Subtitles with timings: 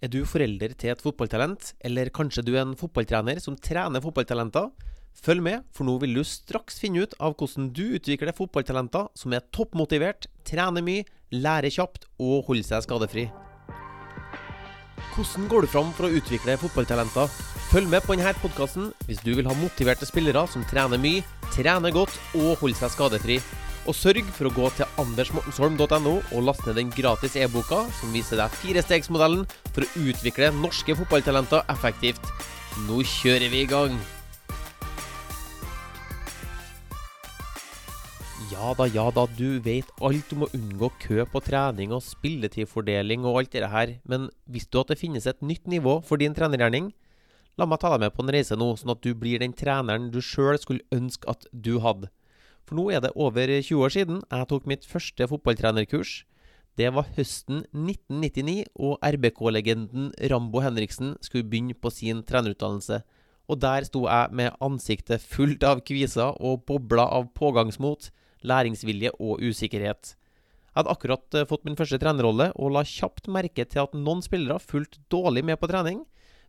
[0.00, 4.70] Er du forelder til et fotballtalent, eller kanskje du er en fotballtrener som trener fotballtalenter?
[5.20, 9.36] Følg med, for nå vil du straks finne ut av hvordan du utvikler fotballtalenter som
[9.36, 11.04] er toppmotivert, trener mye,
[11.36, 13.26] lærer kjapt og holder seg skadefri.
[15.12, 17.28] Hvordan går du fram for å utvikle fotballtalenter?
[17.68, 21.92] Følg med på denne podkasten hvis du vil ha motiverte spillere som trener mye, trener
[21.92, 23.42] godt og holder seg skadefri.
[23.88, 28.40] Og sørg for å gå til andersmortensholm.no og laste ned den gratis e-boka som viser
[28.42, 32.32] deg firestegsmodellen for å utvikle norske fotballtalenter effektivt.
[32.86, 33.96] Nå kjører vi i gang!
[38.50, 43.24] Ja da, ja da, du vet alt om å unngå kø på trening og spilletidfordeling
[43.24, 46.36] og alt det her, men visste du at det finnes et nytt nivå for din
[46.36, 46.90] trenergjerning?
[47.56, 50.10] La meg ta deg med på en reise nå, sånn at du blir den treneren
[50.12, 52.12] du sjøl skulle ønske at du hadde.
[52.70, 56.20] For nå er det over 20 år siden jeg tok mitt første fotballtrenerkurs.
[56.78, 63.00] Det var høsten 1999, og RBK-legenden Rambo Henriksen skulle begynne på sin trenerutdannelse.
[63.50, 68.12] Og der sto jeg med ansiktet fullt av kviser og bobla av pågangsmot,
[68.46, 70.14] læringsvilje og usikkerhet.
[70.70, 74.22] Jeg hadde akkurat eh, fått min første trenerrolle, og la kjapt merke til at noen
[74.22, 76.04] spillere fulgte dårlig med på trening,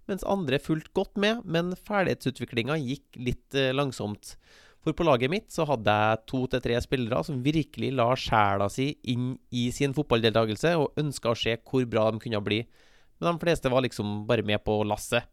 [0.06, 4.36] mens andre fulgte godt med, men ferdighetsutviklinga gikk litt eh, langsomt.
[4.82, 8.66] For på laget mitt så hadde jeg to til tre spillere som virkelig la sjela
[8.74, 12.64] si inn i sin fotballdeltakelse og ønska å se hvor bra de kunne bli.
[13.22, 15.30] Men de fleste var liksom bare med på lasset.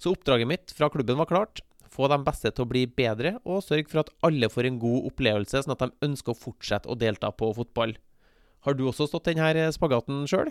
[0.00, 1.60] Så oppdraget mitt fra klubben var klart.
[1.92, 5.10] Få de beste til å bli bedre, og sørge for at alle får en god
[5.12, 7.94] opplevelse, sånn at de ønsker å fortsette å delta på fotball.
[8.66, 10.50] Har du også stått denne spagaten sjøl?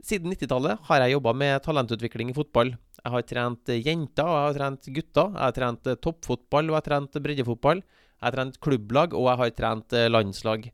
[0.00, 2.72] Siden 90-tallet har jeg jobba med talentutvikling i fotball.
[3.00, 5.34] Jeg har trent jenter, og jeg har trent gutter.
[5.34, 7.82] Jeg har trent toppfotball, og jeg har trent breddefotball.
[7.84, 10.70] Jeg har trent klubblag, og jeg har trent landslag.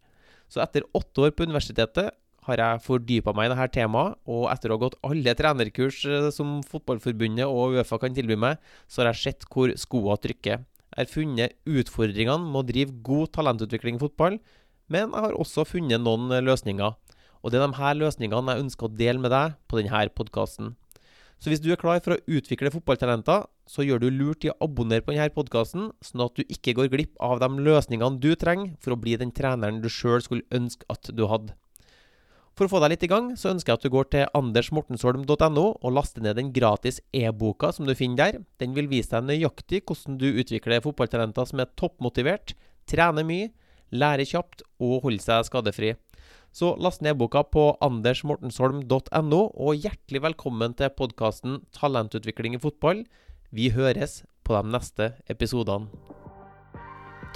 [0.47, 2.15] Så etter åtte år på universitetet
[2.47, 6.05] har jeg fordypa meg i dette temaet, og etter å ha gått alle trenerkurs
[6.37, 10.63] som Fotballforbundet og Uefa kan tilby meg, så har jeg sett hvor skoa trykker.
[10.63, 14.39] Jeg har funnet utfordringene med å drive god talentutvikling i fotball,
[14.87, 16.95] men jeg har også funnet noen løsninger.
[17.47, 20.73] Og det er de her løsningene jeg ønsker å dele med deg på denne podkasten.
[21.39, 24.57] Så hvis du er klar for å utvikle fotballtalenter, så gjør du lurt i å
[24.67, 28.73] abonnere på denne podkasten, sånn at du ikke går glipp av de løsningene du trenger
[28.83, 31.55] for å bli den treneren du sjøl skulle ønske at du hadde.
[32.57, 35.67] For å få deg litt i gang, så ønsker jeg at du går til andersmortensholm.no
[35.77, 38.41] og laster ned den gratis e-boka som du finner der.
[38.59, 42.57] Den vil vise deg nøyaktig hvordan du utvikler fotballtalenter som er toppmotivert,
[42.89, 43.53] trener mye,
[43.93, 45.93] lærer kjapt og holder seg skadefri.
[46.55, 53.05] Så last ned boka på andersmortensholm.no, og hjertelig velkommen til podkasten Talentutvikling i fotball.
[53.53, 55.91] Vi høres på de neste episodene.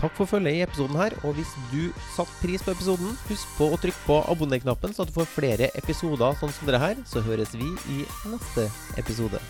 [0.01, 3.69] Takk for følget i episoden her, og hvis du satte pris på episoden, husk på
[3.69, 7.01] å trykke på abonner-knappen, så at du får flere episoder sånn som dere her.
[7.05, 9.43] Så høres vi i neste episode.